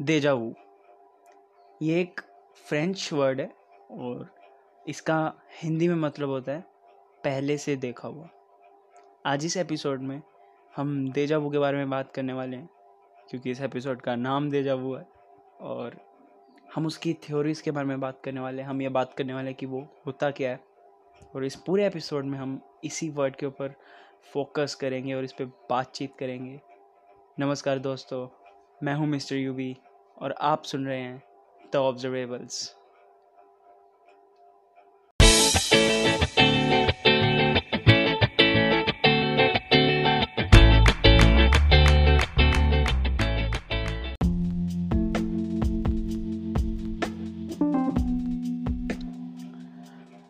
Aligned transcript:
Deja vu 0.00 0.52
ये 1.82 2.00
एक 2.00 2.20
French 2.66 3.12
word 3.12 3.40
है 3.40 3.50
और 3.90 4.30
इसका 4.88 5.16
हिंदी 5.62 5.88
में 5.88 5.94
मतलब 5.94 6.28
होता 6.28 6.52
है 6.52 6.64
पहले 7.24 7.56
से 7.58 7.74
देखा 7.76 8.08
हुआ। 8.08 8.28
आज 9.26 9.44
इस 9.44 9.56
एपिसोड 9.56 10.02
में 10.02 10.22
हम 10.76 11.10
देजावू 11.12 11.50
के 11.50 11.58
बारे 11.58 11.76
में 11.76 11.90
बात 11.90 12.12
करने 12.12 12.32
वाले 12.32 12.56
हैं, 12.56 12.68
क्योंकि 13.30 13.50
इस 13.50 13.60
एपिसोड 13.60 14.00
का 14.00 14.14
नाम 14.16 14.50
देजावू 14.50 14.94
है 14.94 15.06
और 15.60 15.98
हम 16.74 16.86
उसकी 16.86 17.14
थ्योरीज 17.14 17.60
के 17.60 17.70
बारे 17.70 17.86
में 17.86 18.00
बात 18.00 18.20
करने 18.24 18.40
वाले 18.40 18.62
हैं। 18.62 18.68
हम 18.68 18.82
ये 18.82 18.88
बात 18.88 19.14
करने 19.14 19.34
वाले 19.34 19.46
हैं 19.46 19.56
कि 19.56 19.66
वो 19.66 19.86
होता 20.06 20.30
क्या 20.30 20.50
है 20.50 20.60
और 21.34 21.44
इस 21.44 21.56
पूरे 21.56 21.86
एपिसोड 21.86 22.24
में 22.24 22.38
हम 22.38 22.60
इसी 22.84 23.10
वर्ड 23.10 23.36
के 23.36 23.46
ऊपर 23.46 23.74
फोकस 24.32 24.74
करेंगे 24.74 25.14
और 25.14 25.24
इस 25.24 25.32
पर 25.32 25.44
बातचीत 25.70 26.16
करेंगे। 26.18 26.60
नमस्कार 27.40 27.78
दोस्तों, 27.78 28.26
मैं 28.82 28.94
हूँ 28.94 29.06
मिस्टर 29.06 29.36
यूबी 29.36 29.76
और 30.20 30.34
आप 30.40 30.64
सुन 30.64 30.86
रहे 30.86 31.00
हैं 31.00 31.22
द 31.72 31.76
ऑब्जर्वेबल्स 31.76 32.68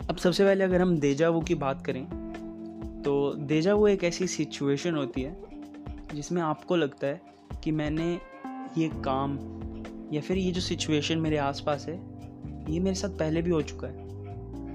अब 0.09 0.17
सबसे 0.17 0.45
पहले 0.45 0.65
अगर 0.65 0.81
हम 0.81 0.99
देजावू 0.99 1.41
की 1.41 1.55
बात 1.57 1.85
करें 1.87 2.05
तो 3.03 3.13
देजावू 3.47 3.87
एक 3.89 4.05
ऐसी 4.05 4.27
सिचुएशन 4.27 4.97
होती 4.97 5.23
है 5.23 5.37
जिसमें 6.15 6.41
आपको 6.43 6.77
लगता 6.77 7.07
है 7.07 7.21
कि 7.65 7.71
मैंने 7.73 8.13
ये 8.79 8.89
काम 9.05 9.37
या 10.13 10.21
फिर 10.21 10.37
ये 10.37 10.51
जो 10.51 10.61
सिचुएशन 10.61 11.19
मेरे 11.19 11.37
आसपास 11.37 11.87
है 11.89 11.95
ये 12.69 12.81
मेरे 12.81 12.95
साथ 12.95 13.09
पहले 13.09 13.43
भी 13.43 13.51
हो 13.51 13.63
चुका 13.63 13.89
है। 13.89 13.95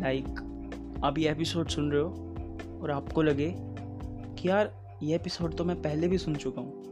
लाइक 0.01 0.25
like, 0.25 1.05
आप 1.05 1.17
ये 1.17 1.31
एपिसोड 1.31 1.67
सुन 1.67 1.91
रहे 1.91 2.01
हो 2.01 2.09
और 2.81 2.91
आपको 2.91 3.21
लगे 3.21 3.55
कि 4.41 4.49
यार 4.49 4.73
ये 5.03 5.15
एपिसोड 5.15 5.55
तो 5.55 5.65
मैं 5.65 5.81
पहले 5.81 6.07
भी 6.07 6.17
सुन 6.17 6.35
चुका 6.35 6.61
हूँ। 6.61 6.85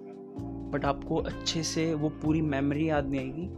बट 0.72 0.86
आपको 0.86 1.16
अच्छे 1.16 1.64
से 1.64 1.94
वो 1.94 2.10
पूरी 2.10 2.42
मेमोरी 2.42 2.90
याद 2.90 3.08
नहीं 3.08 3.20
आएगी 3.20 3.50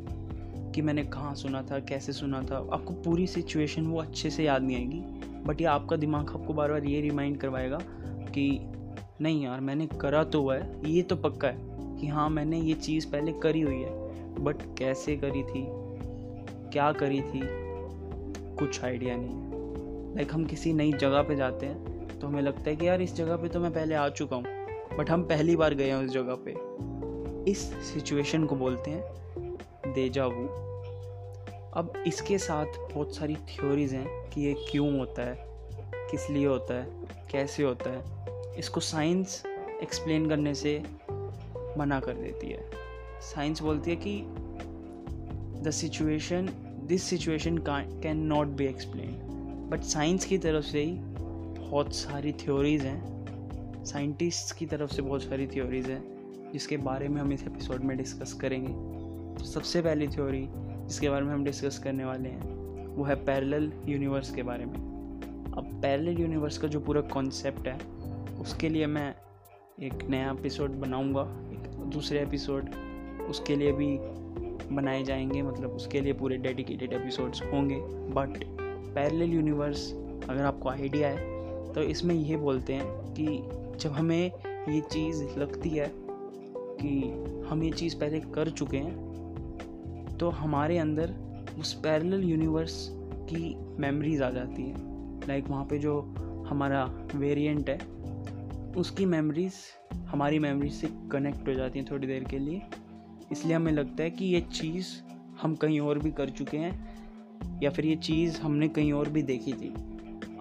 कि 0.71 0.81
मैंने 0.81 1.03
कहाँ 1.03 1.35
सुना 1.35 1.61
था 1.61 1.79
कैसे 1.79 2.13
सुना 2.13 2.41
था। 2.41 2.69
आपको 2.73 2.93
पूरी 2.93 3.27
सिचुएशन 3.27 3.88
वो 3.88 4.01
अच्छे 4.01 4.29
से 4.29 4.43
याद 4.43 4.61
नहीं 4.61 4.77
आएगी। 4.77 4.99
बट 5.45 5.61
ये 5.61 5.67
आपका 5.67 5.95
दिमाग 5.95 6.29
आपको 6.29 6.53
बार 6.53 6.71
बार 6.71 6.85
ये 6.85 7.01
रिमाइंड 7.01 7.38
करवाएगा 7.38 7.79
कि 8.05 8.71
नहीं 9.21 9.43
यार 9.43 9.59
मैंने 9.59 9.88
करा 9.88 10.23
तो 10.23 10.41
हुआ 10.41 10.55
है। 10.55 10.81
ये 10.85 11.01
तो 11.01 11.15
पक्का 11.15 11.47
है 11.47 11.57
कि 11.99 12.07
हाँ 12.07 12.29
मैंने 12.29 12.61
ये 12.61 12.73
चीज़ 12.73 13.07
पहले 13.07 13.31
करी 13.31 13.61
हुई 13.61 13.75
है। 13.75 14.05
बट 14.39 14.55
कैसे 14.78 15.16
करी 15.16 15.44
थी? 15.44 15.66
क्या 16.72 16.91
करी 16.91 17.22
थी? 17.22 17.41
कुछ 18.55 18.83
आइडिया 18.83 19.16
नहीं। 19.16 19.30
है 19.30 20.16
लाइक 20.16 20.33
हम 20.33 20.45
किसी 20.45 20.73
नई 20.73 20.91
जगह 20.94 21.22
पे 21.22 21.36
जाते 21.36 21.66
हैं 21.66 22.19
तो 22.19 22.28
हमें 22.28 22.41
लगता 22.41 22.69
है 22.69 22.75
कि 22.75 22.88
यार 22.88 23.02
इस 23.02 23.16
जगह 23.16 23.36
पे 23.36 23.47
तो 23.47 23.59
मैं 23.59 23.73
पहले 23.73 23.95
आ 23.95 24.09
चुका 24.09 24.36
हूँ। 24.36 24.45
बट 24.97 25.09
हम 25.09 25.23
पहली 25.23 25.56
बार 25.56 25.73
गए 25.73 25.88
हैं 25.88 25.95
उस 25.95 26.11
जगह 26.11 26.38
पे। 26.47 27.52
इस 27.52 27.59
सिचुएशन 27.83 28.45
को 28.45 28.56
बोलते 28.56 28.91
हैं 28.91 29.94
देजावू 29.94 30.47
अब 31.73 31.94
इसके 32.08 32.38
साथ 32.38 32.66
बहुत 32.94 33.16
सारी 33.16 33.36
थ्योरीज 33.36 33.94
हैं 33.94 34.30
कि 34.30 34.41
ये 34.41 34.53
क्यों 34.72 34.97
होता 35.00 35.22
है, 35.22 35.38
किस 36.11 36.30
लिए 36.30 36.47
होता 36.47 36.73
है, 36.73 36.88
कैसे 37.31 37.63
होता 37.63 37.89
है। 37.89 38.56
इसको 38.59 38.80
साइंस 38.80 39.44
एक्सप्लेन 39.81 40.30
करने 40.30 40.53
से 40.53 40.83
मना 41.78 42.00
कर 42.00 42.13
देती 42.13 42.47
है। 42.47 42.84
साइंस 43.25 43.61
बोलती 43.61 43.91
है 43.91 43.97
कि 43.97 44.21
the 45.61 45.71
situation 45.71 46.49
this 46.83 47.03
situation 47.03 47.57
can 47.67 48.17
not 48.17 48.47
be 48.47 48.65
explain 48.65 49.67
but 49.71 49.81
science 49.81 50.25
की 50.25 50.37
तरफ़ 50.37 50.65
से 50.65 50.83
ही 50.83 50.97
बहुत 51.59 51.95
सारी 51.95 52.33
थ्योरीज 52.33 52.81
हैं। 52.81 53.83
साइंटिस्ट 53.85 54.57
की 54.57 54.66
तरफ़ 54.66 54.94
से 54.94 55.01
बहुत 55.01 55.23
सारी 55.23 55.47
थ्योरीज 55.47 55.89
हैं, 55.89 56.03
जिसके 56.53 56.77
बारे 56.77 57.07
में 57.07 57.22
हम 57.22 57.31
इस 57.31 57.44
एपिसोड 57.44 57.83
में 57.83 57.97
डिस्कस 57.97 58.33
करेंगे। 58.33 58.73
तो 59.38 59.45
सबसे 59.45 59.81
पहली 59.81 60.07
थ्योरी 60.07 60.50
जिसके 60.51 61.09
बारे 61.09 61.25
में 61.25 61.33
हम 61.33 61.44
डिस्कस 61.44 61.79
करने 61.79 62.05
वाले 62.05 62.29
हैं, 62.29 62.55
वो 62.88 63.03
है 63.03 63.16
पैरेलल 63.16 63.71
यूनिवर्स 63.85 64.31
के 64.35 64.44
बारे 64.44 64.66
में। 64.66 64.73
अब 65.57 65.79
पैरेलल 65.81 66.21
यूनिवर्स 66.21 66.57
का 66.57 66.67
जो 66.67 66.79
पूरा 66.79 67.01
कॉन्सेप्ट 67.01 67.67
है, 67.67 67.77
उसके 68.35 68.69
लिए 68.69 68.88
मैं 68.88 69.16
एक 69.81 70.03
नया 70.09 70.31
एपिसोड 70.31 70.71
बनाऊँगा, 70.71 71.21
एक 71.51 71.69
दूसरे 71.89 72.19
एपिसोड 72.19 72.69
उसके 73.30 73.56
लिए 73.56 73.72
भी 73.72 73.97
बनाए 74.72 75.03
जाएँगे 75.03 75.41
मतलब 75.41 75.72
उसके 75.72 76.02
लिए 76.02 76.13
पूरे 76.13 76.38
डेडिकेटेड 76.38 76.94
एपिसोड्स 76.94 77.41
होंगे। 77.44 77.75
बट 78.13 78.44
पैरेलल 78.96 79.34
यूनिवर्स 79.34 79.91
अगर 80.30 80.41
आपको 80.41 80.69
आइडिया 80.69 81.09
है 81.09 81.74
तो 81.74 81.81
इसमें 81.81 82.16
ये 82.16 82.38
बोलते 82.38 82.74
हैं 82.74 82.86
कि 83.13 83.25
जब 83.80 83.91
हमें 83.91 84.31
ये 84.69 84.80
चीज़ 84.81 85.24
लगती 85.38 85.69
है 85.69 85.91
कि 85.94 87.02
हम 87.50 87.63
ये 87.63 87.72
चीज़ 87.72 87.96
पहले 88.00 88.19
कर 88.19 88.50
चुके 88.50 88.78
हैं 88.78 90.18
तो 90.19 90.30
हमारे 90.30 90.78
अंदर 90.78 91.13
उस 91.59 91.74
पैरेलल 91.74 92.24
यूनिवर्स 92.24 92.88
की 93.30 93.56
मेमोरीज 93.80 94.22
आ 94.22 94.30
जाती 94.30 94.62
हैं। 94.62 95.19
लाइक 95.28 95.47
वहाँ 95.47 95.66
पे 95.66 95.78
जो 95.78 96.00
हमारा 96.50 96.84
वेरिएंट 97.16 97.69
है, 97.69 97.78
उसकी 98.74 99.06
मेमोरीज 99.06 99.53
हमारी 100.07 100.40
मेमोरी 100.40 100.69
से 100.69 100.88
कनेक्ट 101.12 101.47
हो 101.47 101.53
जाती 101.53 101.80
हैं 101.80 101.88
थोड़ी 101.92 102.07
देर 102.07 102.24
के 102.24 102.40
लिए। 102.40 102.62
इसलिए 103.31 103.56
हमें 103.56 103.72
लगता 103.72 104.03
है 104.03 104.09
कि 104.12 104.25
ये 104.25 104.41
चीज़ 104.41 104.88
हम 105.41 105.56
कहीं 105.56 105.80
और 105.80 106.00
भी 106.00 106.12
कर 106.12 106.30
चुके 106.30 106.58
हैं, 106.58 107.59
या 107.63 107.69
फिर 107.69 107.86
ये 107.86 107.96
चीज़ 107.96 108.41
हमने 108.41 108.68
कहीं 108.68 108.94
और 108.94 109.09
भी 109.09 109.24
देखी 109.24 109.53
थी। 109.53 109.74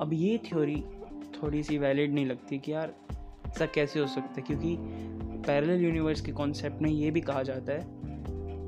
अब 0.01 0.11
ये 0.13 0.39
थ्योरी 0.39 0.83
थोड़ी 1.43 1.63
सी 1.63 1.79
वैलिड 1.79 2.15
नहीं 2.15 2.27
लगती 2.27 2.59
कि 2.59 2.73
यार 2.73 2.95
ऐसा 3.49 3.67
कैसे 3.67 4.01
हो 4.01 4.07
सकता 4.07 4.35
है, 4.37 4.43
क्योंकि 4.43 4.77
पैरेलल 5.47 5.85
यूनिवर्स 5.85 6.21
के 6.21 6.33
कॉन्सेप्ट 6.33 6.83
में 6.83 6.91
ये 6.91 7.11
भी 7.11 7.21
कहा 7.21 7.43
जाता 7.43 7.73
है 7.73 7.87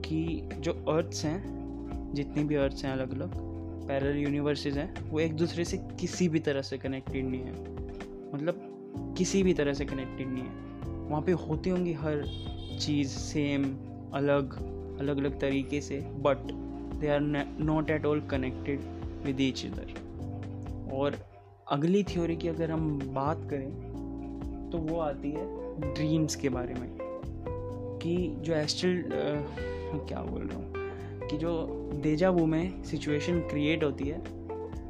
कि 0.03 0.49
जो 0.59 0.73
अर्थ्स 0.73 1.25
हैं, 1.25 2.13
जितनी 2.15 2.45
भी 2.45 2.55
अर्थ्स 2.55 2.85
हैं 2.85 2.93
अलग 2.93 3.15
अलग 3.15 3.35
पैरेलल 3.89 4.19
यूनिवर्सेस 4.19 4.77
हैं, 4.77 5.11
वो 5.11 5.21
एक 5.21 5.35
दूसरे 5.35 5.65
से 5.65 5.77
किसी 6.01 6.29
भी 6.29 6.39
तरह 6.39 6.63
से 6.63 6.79
कनेक्टेड 6.79 7.25
नहीं 7.25 7.41
है। 7.41 7.53
मतलब 8.35 9.15
किसी 9.19 9.43
भी 9.43 9.55
तरह 9.55 9.73
से 9.73 9.85
कनेक्टेड 9.85 10.29
नहीं 10.29 10.45
है। 10.45 10.65
वहाँ 11.09 11.23
पे 11.23 11.33
होती 11.33 11.71
होंगी 11.71 11.93
हर 11.93 12.23
चीज़ 12.81 13.09
सेम 13.09 13.65
अलग 14.15 14.55
अलग 15.01 15.19
अलग 15.19 15.39
तरीके 15.41 15.81
से 15.81 16.01
but 16.01 16.53
they 17.01 17.09
are 17.09 17.21
not 17.21 17.91
at 17.91 18.07
all 18.07 18.21
connected 18.21 18.81
with 19.25 19.41
each 19.41 19.65
other 19.67 20.93
और 20.95 21.17
अगली 21.71 22.03
थ्योरी 22.05 22.37
की 22.37 22.49
अगर 22.49 22.71
हम 22.71 22.99
बात 23.15 23.49
करें 23.51 24.71
तो 24.73 24.79
वो 24.79 25.01
आती 25.01 25.31
है 25.31 25.45
ड्रीम्स 25.95 26.37
के 26.37 26.49
बारे 26.49 26.75
में, 26.75 26.89
कि 28.03 28.37
जो 28.39 28.55
एस्ट्रल 28.55 29.03
क्या 29.11 30.23
बोल 30.23 30.43
रहा 30.43 30.59
हूँ, 30.59 31.29
कि 31.29 31.37
जो 31.37 31.67
देजावू 32.03 32.47
में 32.47 32.83
सिचुएशन 32.85 33.41
क्रिएट 33.41 33.85
होती 33.85 34.09
है, 34.09 34.19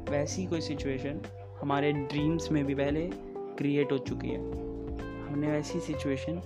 वैसी 0.09 0.45
कोई 0.45 0.61
सिचुएशन 0.61 1.21
हमारे 1.61 1.91
ड्रीम्स 1.91 2.51
में 2.51 2.65
भी 2.65 2.75
पहले 2.75 3.09
क्रिएट 3.57 3.91
हो 3.91 3.97
चुकी 3.97 4.29
है। 4.29 4.39
हमने 5.37 5.51
वैसी 5.51 5.79
सिचुएशन 5.79 6.41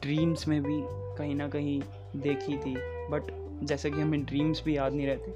ड्रीम्स 0.00 0.46
में 0.48 0.62
भी 0.62 0.80
कहीं 1.18 1.34
ना 1.34 1.48
कहीं 1.48 1.80
देखी 2.16 2.56
थी। 2.56 2.74
बट 3.10 3.30
जैसे 3.64 3.90
कि 3.90 4.00
हमें 4.00 4.24
ड्रीम्स 4.24 4.62
भी 4.64 4.76
याद 4.76 4.92
नहीं 4.92 5.06
रहते 5.06 5.30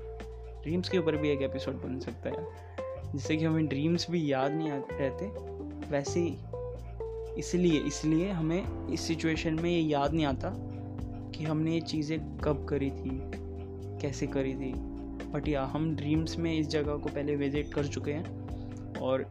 ड्रीम्स 0.63 0.89
के 0.89 0.99
ऊपर 0.99 1.17
भी 1.17 1.29
एक 1.29 1.43
एपिसोड 1.43 1.75
बन 1.75 1.99
सकता 2.01 2.31
है 2.31 3.13
जिससे 3.13 3.37
कि 3.37 3.45
हमें 3.45 3.67
ड्रीम्स 3.67 4.11
भी 4.11 4.33
याद 4.33 4.53
नहीं 4.53 4.71
रहते, 4.71 5.27
वैसे 5.91 6.21
इसलिए 7.39 7.81
इसलिए 7.81 8.29
हमें 8.31 8.89
इस 8.89 9.01
सिचुएशन 9.01 9.55
में 9.55 9.71
ये 9.71 9.81
याद 9.81 10.15
नहीं 10.15 10.27
आता 10.27 10.53
कि 11.35 11.45
हमने 11.45 11.75
ये 11.75 11.81
चीज़ें 11.81 12.19
कब 12.39 12.67
करी 12.69 12.91
थी, 12.91 13.11
कैसे 14.03 14.27
करी 14.27 14.55
थी। 14.55 14.73
बट 15.33 15.49
या, 15.49 15.65
हम 15.65 15.95
ड्रीम्स 15.97 16.39
में 16.39 16.53
इस 16.59 16.69
जगह 16.69 16.97
को 16.97 17.09
पहले 17.09 17.37
विज़िट 17.37 17.73
कर 17.75 17.87
चुके 17.87 18.13
हैं 18.13 18.97
और 19.01 19.27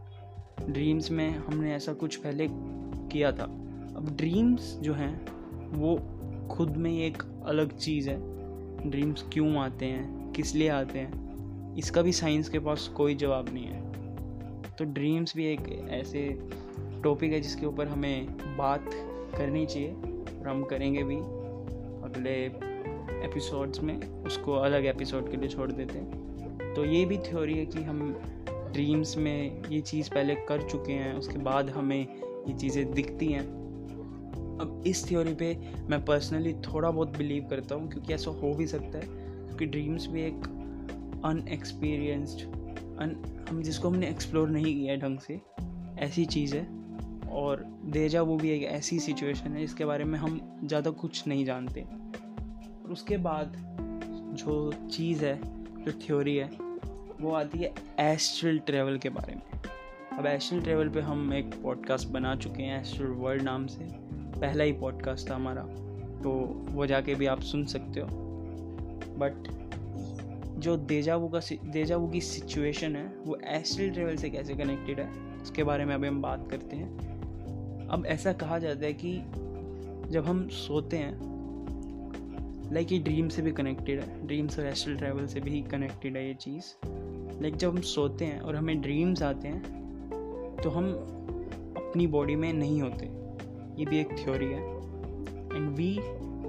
ड्रीम्स 0.69 1.11
में 1.11 1.29
हमने 1.29 1.75
ऐसा 1.75 1.93
कुछ 1.93 2.15
पहले 2.15 2.47
किया 3.11 3.31
था। 3.31 3.63
अब 3.97 4.17
ड्रीम्स 4.17 4.77
जो 4.81 4.93
हैं, 4.93 5.27
वो 5.73 5.99
खुद 6.47 6.77
में 6.77 6.99
एक 6.99 7.23
अलग 7.45 7.77
चीज़ 7.77 8.09
है। 8.09 8.17
ड्रीम्स 8.89 9.25
क्यों 9.33 9.57
आते 9.57 9.85
हैं? 9.85 10.31
किस 10.31 10.55
लिए 10.55 10.67
आते 10.67 10.99
हैं? 10.99 11.27
इसका 11.75 12.01
भी 12.01 12.11
साइंस 12.11 12.49
के 12.49 12.59
पास 12.59 12.87
कोई 12.87 13.15
जवाब 13.15 13.49
नहीं 13.53 13.65
है। 13.65 13.91
तो 14.77 14.85
ड्रीम्स 14.85 15.35
भी 15.35 15.45
एक 15.45 15.87
ऐसे 15.89 16.39
टॉपिक 17.03 17.31
है 17.31 17.41
जिसके 17.41 17.65
ऊपर 17.65 17.87
हमें 17.87 18.27
बात 18.57 18.85
करनी 19.37 19.65
चाहिए 19.65 19.91
और 20.39 20.47
हम 20.47 20.63
करेंगे 20.63 21.03
भी। 21.03 21.17
अगले 22.09 22.45
एपिसोड्स 23.25 23.83
में 23.83 24.23
उसको 24.23 24.53
अलग 24.53 24.85
एपिसोड 24.85 25.31
के 25.31 25.37
लिए 25.37 25.49
छोड़ 25.49 25.71
देते 25.71 25.99
हैं। 25.99 26.27
तो 26.73 26.85
ये 26.85 27.05
भी 27.05 27.17
थ्योरी 27.17 27.57
है 27.57 27.65
कि 27.65 27.83
हम 27.83 28.21
ड्रीम्स 28.49 29.17
में 29.17 29.63
ये 29.69 29.81
चीज़ 29.81 30.09
पहले 30.09 30.35
कर 30.35 30.69
चुके 30.69 30.93
हैं, 30.93 31.13
उसके 31.13 31.37
बाद 31.37 31.69
हमें 31.69 32.15
ये 32.47 32.53
चीज़ें 32.53 32.91
दिखती 32.91 33.27
हैं। 33.27 33.66
अब 34.61 34.83
इस 34.87 35.07
थ्योरी 35.09 35.33
पे 35.33 35.57
मैं 35.89 36.05
पर्सनली 36.05 36.53
थोड़ा 36.53 36.91
बहुत 36.91 37.17
बिलीव 37.17 37.47
करता 37.49 37.75
हूँ, 37.75 37.89
क्योंकि 37.89 38.13
ऐसा 38.13 38.31
हो 38.31 38.53
भी 38.53 38.67
सकता 38.67 38.97
है, 38.97 39.05
क्योंकि 39.05 39.65
ड्रीम्स 39.65 40.07
भी 40.07 40.21
एक 40.21 40.47
अनएक्सपीरियंस्ड 41.25 42.41
अन 42.99 43.45
हम 43.49 43.61
जिसको 43.61 43.89
हमने 43.89 44.09
एक्सप्लोर 44.09 44.49
नहीं 44.49 44.75
किया 44.75 44.93
है 44.93 44.99
ढंग 44.99 45.19
से, 45.19 45.39
ऐसी 45.99 46.25
चीज़ 46.25 46.55
है। 46.55 46.65
और 47.31 47.63
देजा 47.85 48.21
वो 48.21 48.37
भी 48.37 48.49
एक 48.49 48.63
ऐसी 48.63 48.99
सिचुएशन 48.99 49.51
है, 49.51 49.59
जिसके 49.59 49.85
बारे 49.85 50.03
में 50.03 50.19
हम 50.19 50.39
ज़्यादा 50.63 50.91
कुछ 50.91 51.27
नहीं 51.27 51.45
जानते। 51.45 51.81
और 51.81 52.91
उसके 52.91 53.17
बाद 53.17 53.53
जो 54.33 54.71
चीज़ 54.91 55.25
है, 55.25 55.39
जो 55.83 55.91
थ्योरी 55.91 56.35
है, 56.35 56.49
वो 57.21 57.31
आती 57.31 57.59
है 57.59 57.73
एस्ट्रल 57.99 58.59
ट्रेवल 58.59 58.97
के 58.97 59.09
बारे 59.09 59.35
में। 59.35 59.61
अब 60.17 60.25
एस्ट्रल 60.25 60.61
ट्रेवल 60.61 60.89
पे 60.89 61.01
हम 61.01 61.33
एक 61.33 61.53
पॉडकास्ट 61.63 62.07
बना 62.07 62.35
चुके 62.35 62.63
हैं 62.63 62.81
एस्ट्रल 62.81 63.07
वर्ल्ड 63.07 63.41
नाम 63.41 63.67
से। 63.67 64.06
पहला 64.41 64.63
ही 64.63 64.71
पॉडकास्ट 64.71 65.29
था 65.29 65.35
हमारा 65.35 65.61
तो 66.21 66.31
वो 66.71 66.85
जाके 66.85 67.15
भी 67.15 67.25
आप 67.25 67.41
सुन 67.41 67.65
सकते 67.65 67.99
हो। 67.99 68.07
बट 69.19 69.47
जो 70.59 70.77
देजावू 70.77 71.27
का 71.27 71.39
देजावू 71.65 72.07
की 72.07 72.21
सिचुएशन 72.21 72.95
है, 72.95 73.05
वो 73.25 73.37
एस्ट्रल 73.45 73.89
ट्रेवल 73.89 74.15
से 74.15 74.29
कैसे 74.29 74.53
कनेक्टेड 74.53 74.99
है, 74.99 75.09
उसके 75.41 75.63
बारे 75.63 75.85
में 75.85 75.95
अभी 75.95 76.07
हम 76.07 76.21
बात 76.21 76.47
करते 76.51 76.75
हैं। 76.75 77.87
अब 77.87 78.05
ऐसा 78.05 78.33
कहा 78.33 78.59
जाता 78.59 78.85
है 78.85 78.93
कि 78.93 79.17
जब 80.11 80.25
हम 80.25 80.47
सोते 80.47 80.97
हैं 80.97 81.37
लाइक 82.73 82.91
ये 82.91 82.99
ड्रीम 82.99 83.29
से 83.29 83.41
भी 83.41 83.51
कनेक्टेड 83.51 83.99
है 83.99 84.27
ड्रीम्स 84.27 84.59
और 84.59 84.65
एस्ट्रल 84.65 84.97
ट्रैवल 84.97 85.25
से 85.25 85.39
भी 85.39 85.61
कनेक्टेड 85.61 86.17
है 86.17 86.27
ये 86.27 86.33
चीज़। 86.33 86.63
लाइक 87.41 87.55
जब 87.55 87.69
हम 87.69 87.81
सोते 87.81 88.25
हैं 88.25 88.39
और 88.39 88.55
हमें 88.55 88.81
ड्रीम्स 88.81 89.21
आते 89.23 89.47
हैं 89.47 90.57
तो 90.63 90.69
हम 90.69 90.91
अपनी 91.77 92.07
बॉडी 92.07 92.35
में 92.35 92.53
नहीं 92.53 92.81
होते। 92.81 93.16
ये 93.77 93.85
भी 93.85 93.99
एक 93.99 94.09
थ्योरी 94.09 94.45
है। 94.45 94.61
And 95.55 95.69
we 95.69 95.99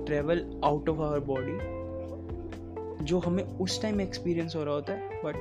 travel 0.07 0.61
out 0.65 0.89
of 0.89 1.01
our 1.01 1.21
body 1.21 1.79
जो 3.05 3.19
हमें 3.19 3.45
उस 3.45 3.83
टाइम 3.83 4.01
एक्सपीरियंस 4.01 4.57
हो 4.57 4.65
रहा 4.65 4.75
होता 4.75 4.93
है 4.93 5.23
बट 5.25 5.35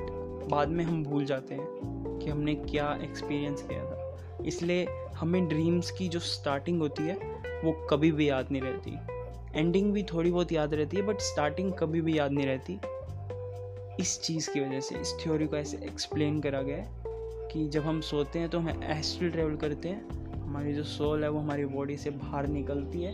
बाद 0.50 0.68
में 0.68 0.84
हम 0.84 1.04
भूल 1.04 1.24
जाते 1.24 1.54
हैं 1.54 2.18
कि 2.18 2.30
हमने 2.30 2.54
क्या 2.54 2.98
एक्सपीरियंस 3.02 3.62
किया 3.62 3.84
था। 3.84 4.18
इसलिए 4.46 4.86
हमें 5.14 5.48
ड्रीम्स 5.48 5.90
की 5.90 6.08
जो 6.08 6.18
स्टार्टिंग 6.18 6.80
होती 6.80 7.02
है, 7.02 7.14
वो 7.64 7.72
कभी 7.86 8.12
भी 8.12 8.28
याद 8.28 8.48
नहीं 8.52 8.62
रहती। 8.62 8.98
एंडिंग 9.60 9.92
भी 9.92 10.02
थोड़ी 10.02 10.30
बहुत 10.30 10.52
याद 10.52 10.74
रहती 10.74 10.96
है 10.96 11.02
बट 11.02 11.18
स्टार्टिंग 11.18 11.72
कभी 11.72 12.00
भी 12.00 12.18
याद 12.18 12.32
नहीं 12.32 12.46
रहती। 12.46 12.80
इस 14.00 14.20
चीज़ 14.22 14.50
की 14.50 14.60
वजह 14.60 14.80
से, 14.80 14.98
इस 14.98 15.14
थ्योरी 15.22 15.46
को 15.46 15.56
ऐसे 15.56 15.76
एक्सप्लेन 15.76 16.40
करा 16.40 16.62
गया 16.62 16.76
है 16.76 16.92
कि 17.52 17.68
जब 17.68 17.82
हम 17.82 18.00
सोते 18.00 18.38
हैं 18.38 18.48
तो 18.48 18.58
हम 18.58 18.82
एस्ट्रल 18.82 19.30
ट्रेवल 19.30 19.56
करते 19.56 19.88
हैं 19.88 20.27
हमारी 20.48 20.72
जो 20.74 20.82
सोल 20.84 21.22
है, 21.24 21.28
वो 21.30 21.38
हमारी 21.38 21.64
बॉडी 21.66 21.96
से 21.96 22.10
बाहर 22.10 22.46
निकलती 22.46 23.02
है। 23.02 23.12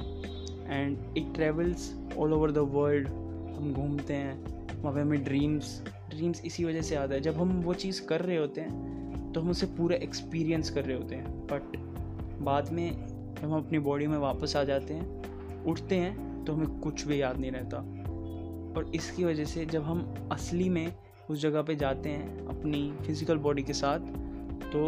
And 0.67 1.17
it 1.19 1.33
travels 1.35 1.93
all 2.19 2.33
over 2.33 2.51
the 2.51 2.59
world 2.73 3.09
हम 3.55 3.73
घूमते 3.73 4.15
हैं, 4.15 4.83
वहाँ 4.83 4.95
पे 4.95 5.01
हमें 5.01 5.25
ड्रीम्स 5.25 5.81
ड्रीम्स 6.11 6.45
इसी 6.45 6.65
वजह 6.65 6.83
से 6.83 6.97
आता 6.97 7.15
है। 7.15 7.21
जब 7.21 7.37
हम 7.37 7.61
वो 7.63 7.75
चीज़ 7.75 8.05
कर 8.07 8.21
रहे 8.21 8.37
होते 8.37 8.61
हैं 8.61 9.33
तो 9.33 9.41
हम 9.41 9.51
उसे 9.51 9.67
पूरा 9.67 9.97
एक्सपीरियंस 9.97 10.71
कर 10.71 10.85
रहे 10.85 10.97
होते 10.97 11.15
हैं। 11.15 11.47
बट 11.47 11.77
बाद 12.43 12.71
में 12.73 12.91
जब 13.35 13.45
हम 13.45 13.57
अपनी 13.57 13.79
बॉडी 13.79 14.07
में 14.07 14.17
वापस 14.19 14.57
आ 14.57 14.63
जाते 14.65 14.95
हैं, 14.95 15.65
उठते 15.65 15.97
हैं 15.97 16.45
तो 16.45 16.53
हमें 16.53 16.79
कुछ 16.81 17.07
भी 17.07 17.21
याद 17.21 17.39
नहीं 17.39 17.51
रहता। 17.51 17.79
और 18.77 18.91
इसकी 18.95 19.25
वजह 19.25 19.45
से 19.45 19.65
जब 19.67 19.83
हम 19.83 20.29
असली 20.33 20.69
में 20.69 20.93
उस 21.31 21.41
जगह 21.41 21.63
पे 21.63 21.75
जाते 21.77 22.09
हैं, 22.09 22.47
अपनी 22.47 22.91
फ़िज़िकल 23.03 23.39
बॉडी 23.39 23.63
के 23.63 23.73
साथ 23.73 23.99
तो 24.73 24.81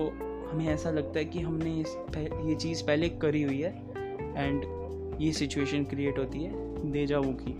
हमें 0.51 0.67
ऐसा 0.67 0.91
लगता 0.91 1.19
है 1.19 1.25
कि 1.25 1.41
हमने 1.41 1.75
इस 1.81 1.97
ये 2.19 2.55
चीज़ 2.55 2.85
पहले 2.85 3.09
करी 3.09 3.43
हुई 3.43 3.61
है 3.61 3.71
एंड 4.37 4.65
ये 5.23 5.33
सिचुएशन 5.33 5.85
क्रिएट 5.85 6.19
होती 6.19 6.43
है 6.43 6.91
देजावू 6.93 7.33
की। 7.33 7.53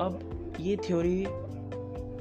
अब 0.00 0.56
ये 0.60 0.76
थ्योरी 0.76 1.24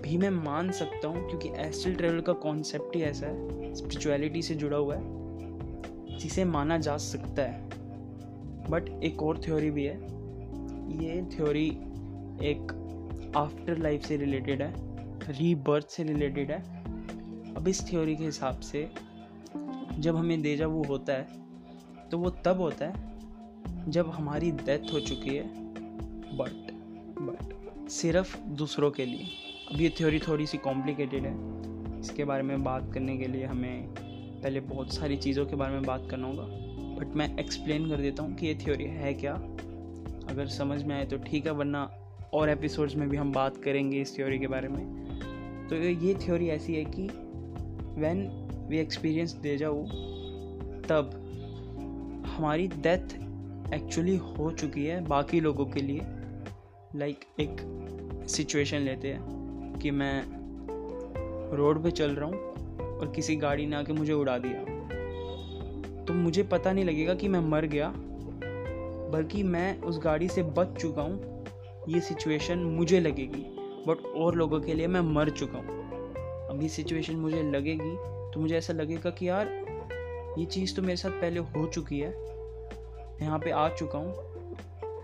भी 0.02 0.18
मैं 0.18 0.30
मान 0.30 0.72
सकता 0.72 1.08
हूँ 1.08 1.28
क्योंकि 1.28 1.50
एस्ट्रल 1.62 1.96
ट्रेवल 1.96 2.22
का 2.22 2.34
कॉन्सेप्ट 2.44 2.96
ही 2.96 3.02
ऐसा 3.02 3.28
है 3.28 3.74
स्पिरिचुअलिटी 3.76 4.42
से 4.42 4.56
जुड़ा 4.56 4.78
हुआ 4.78 4.96
है, 4.96 6.18
जिसे 6.20 6.46
माना 6.46 6.78
जा 6.78 6.98
सकता 6.98 7.44
है। 7.44 7.68
बट 8.70 8.90
एक 9.04 9.24
और 9.24 9.42
थ्योरी 9.46 9.72
भी 9.72 9.86
है, 9.86 9.96
ये 11.04 11.22
थ्योरी 11.36 11.68
एक 12.50 12.72
आफ्टर 13.38 13.78
लाइफ 13.78 14.06
से 14.06 14.18
रिलेटेड 14.18 14.62
है 14.62 14.74
रीबर्थ 15.32 15.90
से 15.90 16.04
रिलेटेड 16.04 16.52
है। 16.52 16.60
अब 17.56 17.68
इस 17.68 17.88
थ्योरी 17.90 18.16
के 18.16 18.24
हिसाब 18.24 18.60
से 18.62 18.90
जब 20.00 20.16
हमें 20.16 20.42
देजा 20.42 20.68
वो 20.68 20.84
होता 20.84 21.14
है 21.14 21.28
तो 22.12 22.18
वो 22.18 22.30
तब 22.46 22.60
होता 22.60 22.86
है 22.86 23.92
जब 23.92 24.10
हमारी 24.10 24.52
डेथ 24.52 24.94
हो 24.94 25.00
चुकी 25.00 25.36
है 25.36 25.44
बट 26.38 26.72
बट 27.22 27.90
सिर्फ़ 27.90 28.38
दूसरों 28.40 28.92
के 28.92 29.06
लिए। 29.06 29.28
अब 29.72 29.82
ये 29.82 29.90
थ्योरी 29.90 30.20
थोड़ी 30.20 30.46
सी 30.48 30.58
कॉम्प्लिकेटेड 30.58 31.26
है। 31.26 32.00
इसके 32.00 32.26
बारे 32.26 32.44
में 32.44 32.64
बात 32.64 32.92
करने 32.94 33.18
के 33.18 33.28
लिए 33.28 33.46
हमें 33.46 33.88
पहले 34.44 34.60
बहुत 34.60 34.94
सारी 34.94 35.18
चीज़ों 35.18 35.46
के 35.46 35.56
बारे 35.56 35.74
में 35.74 35.84
बात 35.84 36.08
करना 36.12 36.28
होगा 36.28 36.44
बट 37.00 37.16
मैं 37.16 37.38
एक्सप्लेन 37.38 37.90
कर 37.90 37.98
देता 37.98 38.24
हूँ 38.24 38.36
कि 38.36 38.48
ये 38.48 38.56
थ्योरी 38.56 38.86
है 38.86 39.14
क्या। 39.14 39.34
अगर 40.30 40.48
समझ 40.48 40.84
में 40.84 40.96
आए 40.96 41.06
तो 41.06 41.18
ठीक 41.18 41.46
है, 41.46 41.52
वरना 41.52 41.90
और 42.34 42.50
एपिसोड्स 42.50 42.96
में 42.96 43.10
भी 43.10 43.18
हम 43.18 43.32
बात 43.32 43.58
करेंगे 43.58 44.02
इस 44.02 44.16
थ्योरी 44.16 44.40
के 44.40 44.48
बारे 44.48 44.68
में। 44.68 45.68
तो 45.70 45.76
ये 45.76 46.14
थ्योरी 46.16 46.48
ऐसी 46.48 46.76
है 46.76 46.86
कि 46.86 47.08
व्हेन 48.00 48.39
वी 48.70 48.78
एक्सपीरियंस 48.78 49.32
दे 49.32 49.58
जाओ 49.58 49.84
तब 50.90 51.12
हमारी 52.38 52.68
डेथ 52.68 53.16
एक्चुअली 53.74 54.18
हो 54.18 54.52
चुकी 54.52 54.86
है 54.86 55.06
बाकी 55.06 55.40
लोगों 55.40 55.66
के 55.66 55.80
लिए। 55.80 56.02
लाइक 56.96 57.20
like, 57.20 57.40
एक 57.40 58.28
सिचुएशन 58.30 58.78
लेते 58.78 59.08
हैं 59.08 59.80
कि 59.82 59.92
मैं 59.92 60.24
रोड 61.58 61.84
पे 61.84 61.92
चल 61.92 62.12
रहा 62.12 62.30
हूँ 62.30 63.00
और 63.00 63.12
किसी 63.16 63.36
गाड़ी 63.36 63.66
ने 63.66 63.76
आके 63.76 63.94
मुझे 63.94 64.14
उड़ा 64.14 64.38
दिया। 64.38 64.64
तो 66.06 66.14
मुझे 66.14 66.44
पता 66.44 66.72
नहीं 66.72 66.86
लगेगा 66.86 67.14
कि 67.14 67.28
मैं 67.28 67.40
मर 67.40 67.66
गया, 67.66 67.94
बल्कि 69.12 69.44
मैं 69.44 69.82
उस 69.82 70.00
गाड़ी 70.04 70.28
से 70.28 70.44
बच 70.44 70.82
चुका 70.82 71.02
हूँ। 71.02 71.46
ये 71.90 72.00
सिचुएशन 72.00 72.60
मुझे 72.60 73.00
लगेगी 73.00 73.46
बट 73.88 74.06
और 74.18 74.36
लोगों 74.36 74.60
के 74.62 74.74
लिए 74.74 74.88
मैं 74.88 75.02
मर 75.02 75.30
चुका 75.30 75.58
हूँ। 75.58 75.80
अब 76.50 76.60
ये 76.62 76.70
सिचुएशन 76.70 77.16
मुझे 77.16 77.44
लगेगी 77.44 78.19
तो 78.34 78.40
मुझे 78.40 78.56
ऐसा 78.58 78.74
लगेगा 78.74 79.10
कि 79.10 79.30
यार, 79.30 79.48
ये 80.38 80.46
चीज़ 80.46 80.76
तो 80.76 80.82
मेरे 80.82 80.96
साथ 80.98 81.12
पहले 81.12 81.40
हो 81.40 81.66
चुकी 81.68 82.00
है। 82.00 82.14
यहाँ 83.22 83.40
पे 83.40 83.52
आ 83.52 83.68
चुका 83.70 84.00
हूँ 84.00 84.28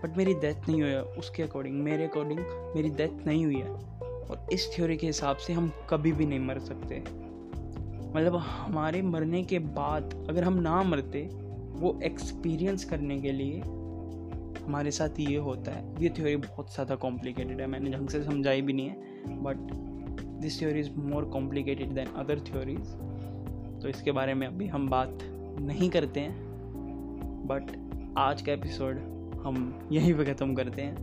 बट 0.02 0.16
मेरी 0.16 0.34
डेथ 0.34 0.68
नहीं 0.68 0.80
हुई 0.82 0.90
है 0.90 1.02
उसके 1.18 1.42
अकॉर्डिंग 1.42 1.82
मेरे 1.84 2.04
अकॉर्डिंग 2.04 2.40
मेरी 2.76 2.90
डेथ 2.90 3.26
नहीं 3.26 3.44
हुई 3.44 3.56
है। 3.56 3.68
और 3.68 4.46
इस 4.52 4.70
थ्योरी 4.74 4.96
के 4.96 5.06
हिसाब 5.06 5.36
से 5.36 5.52
हम 5.52 5.70
कभी 5.90 6.12
भी 6.12 6.26
नहीं 6.26 6.38
मर 6.40 6.58
सकते। 6.58 7.00
मतलब 8.14 8.36
हमारे 8.36 9.02
मरने 9.02 9.42
के 9.42 9.58
बाद 9.58 10.14
अगर 10.30 10.44
हम 10.44 10.58
ना 10.60 10.82
मरते, 10.82 11.22
वो 11.76 11.98
एक्सपीरियंस 12.04 12.84
करने 12.84 13.18
के 13.20 13.32
लिए 13.32 13.60
हमारे 14.62 14.90
साथ 14.90 15.20
ये 15.20 15.36
होता 15.38 15.72
है। 15.72 16.02
ये 16.02 16.08
थ्योरी 16.08 16.36
बहुत 16.36 16.72
ज़्यादा 16.74 16.94
कॉम्प्लिकेटेड 16.96 17.60
है, 17.60 17.66
मैंने 17.66 17.90
ढंग 17.90 18.08
से 18.08 18.22
समझाई 18.24 18.62
भी 18.62 18.72
नहीं 18.72 18.88
है 18.88 19.42
but 19.42 19.56
this 20.40 20.58
theory 20.60 20.80
is 20.80 20.90
more 21.00 21.24
complicated 21.24 21.92
than 21.94 22.06
other 22.16 22.40
theories 22.48 22.96
तो 23.86 23.90
इसके 23.90 24.12
बारे 24.12 24.34
में 24.34 24.46
अभी 24.46 24.66
हम 24.66 24.88
बात 24.90 25.18
नहीं 25.60 25.90
करते 25.90 26.20
हैं 26.20 26.36
बट 27.46 27.66
आज 28.18 28.42
का 28.42 28.52
एपिसोड 28.52 28.96
हम 29.44 29.88
यहीं 29.92 30.14
पे 30.14 30.24
ख़त्म 30.24 30.54
करते 30.54 30.82
हैं। 30.82 30.96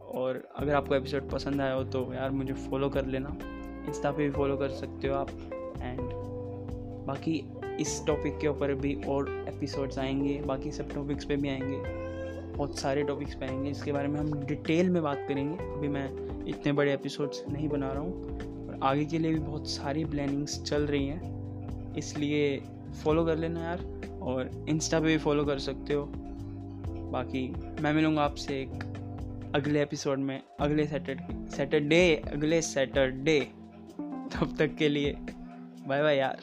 और 0.00 0.48
अगर 0.56 0.74
आपको 0.74 0.94
एपिसोड 0.94 1.30
पसंद 1.30 1.60
आया 1.60 1.72
हो 1.72 1.84
तो 1.84 2.14
यार 2.14 2.30
मुझे 2.30 2.52
फॉलो 2.52 2.88
कर 2.88 3.06
लेना। 3.06 3.38
इंस्टा 3.88 4.10
पे 4.10 4.24
भी 4.24 4.30
फॉलो 4.30 4.56
कर 4.56 4.70
सकते 4.70 5.08
हो 5.08 5.14
आप। 5.14 5.30
एंड 5.82 6.00
बाकी 7.06 7.52
इस 7.80 8.06
टॉपिक 8.06 8.38
के 8.38 8.48
ऊपर 8.48 8.74
भी 8.74 8.94
और 8.94 9.44
एपिसोड्स 9.48 9.98
आएँगे। 9.98 10.42
बाकी 10.46 10.72
सब 10.72 10.94
टॉपिक्स 10.94 11.24
पे 11.24 11.36
भी 11.36 11.48
आएँगे। 11.48 11.82
बहुत 12.52 12.78
सारे 12.78 13.02
टॉपिक्स 13.02 13.34
पे 13.34 13.46
आएँगे। 13.46 13.70
इसके 13.70 13.92
बारे 13.92 14.08
में 14.08 14.20
हम 14.20 14.46
डिटेल 14.46 14.90
में 14.90 15.02
बात 15.02 15.24
करेंगे। 15.28 15.64
अभी 15.64 15.88
मैं 15.88 16.44
इतने 16.46 16.72
बड़े 16.72 16.94
एपिसोड्स 16.94 17.44
नहीं 17.48 17.68
बना 17.68 17.92
रहा 17.92 18.02
हूँ। 18.02 18.38
और 18.68 18.80
आगे 18.82 19.04
के 19.04 19.18
लिए 19.18 19.32
भी 19.32 19.40
बहुत 19.40 19.68
सारी 19.68 20.04
प्लानिंग्स 20.04 20.62
चल 20.62 20.82
रही 20.82 21.06
हैं। 21.06 21.37
इसलिए 21.96 22.58
फॉलो 23.02 23.24
कर 23.24 23.36
लेना 23.36 23.60
यार, 23.60 23.84
और 24.22 24.66
इंस्टा 24.68 25.00
पे 25.00 25.06
भी 25.06 25.18
फॉलो 25.18 25.44
कर 25.44 25.58
सकते 25.58 25.94
हो। 25.94 26.04
बाकी 27.12 27.48
मैं 27.82 27.92
मिलूँगा 27.92 28.22
आपसे 28.22 28.60
एक 28.62 29.52
अगले 29.54 29.82
एपिसोड 29.82 30.18
में, 30.18 30.42
अगले 30.60 30.86
सैटरडे 30.86 31.56
सैटरडे 31.56 32.16
अगले 32.32 32.62
सैटरडे 32.62 33.40
तब 34.34 34.54
तक 34.58 34.74
के 34.78 34.88
लिए 34.88 35.12
बाय 35.86 36.02
बाय 36.02 36.16
यार। 36.16 36.38